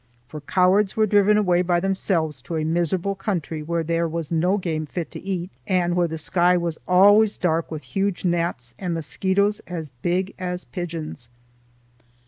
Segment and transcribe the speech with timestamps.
[0.27, 4.57] For cowards were driven away by themselves to a miserable country where there was no
[4.57, 8.95] game fit to eat, and where the sky was always dark with huge gnats and
[8.95, 11.29] mosquitoes as big as pigeons.